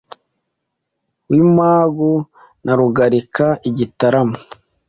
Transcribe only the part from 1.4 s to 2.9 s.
Magu na